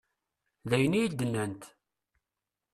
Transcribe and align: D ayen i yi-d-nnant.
D 0.69 0.71
ayen 0.75 0.97
i 0.99 1.01
yi-d-nnant. 1.01 1.63